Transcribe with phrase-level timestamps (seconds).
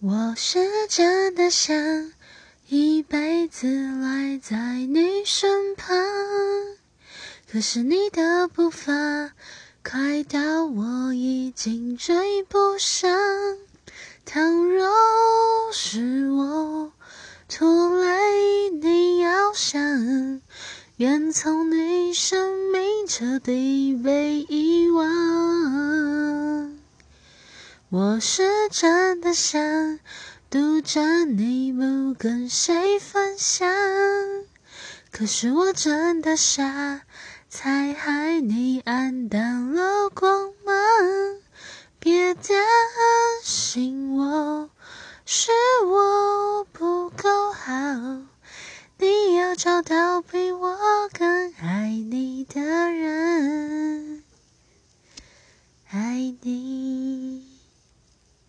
[0.00, 0.58] 我是
[0.90, 2.12] 真的想
[2.68, 5.96] 一辈子赖在你身旁，
[7.50, 8.92] 可是你的步伐
[9.82, 13.10] 快到我已经追不上。
[14.26, 14.86] 倘若
[15.72, 16.92] 是我
[17.48, 20.42] 拖累你翱翔，
[20.98, 24.85] 愿从你生命彻底被遗
[27.88, 30.00] 我是真的想
[30.50, 33.72] 读着你不跟谁分享，
[35.12, 37.02] 可是我真的傻，
[37.48, 40.74] 才害你暗淡了光芒。
[42.00, 42.44] 别担
[43.44, 44.68] 心我，
[45.24, 45.52] 是
[45.86, 47.72] 我不够好，
[48.98, 50.50] 你要找到比